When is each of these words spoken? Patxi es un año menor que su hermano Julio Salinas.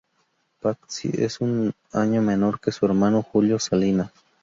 Patxi 0.61 1.11
es 1.21 1.41
un 1.41 1.73
año 1.91 2.23
menor 2.23 2.59
que 2.59 2.71
su 2.71 2.87
hermano 2.87 3.21
Julio 3.21 3.59
Salinas. 3.59 4.11